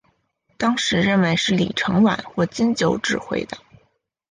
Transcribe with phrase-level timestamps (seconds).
[0.57, 3.55] 当时认为是李承晚或金九指挥的。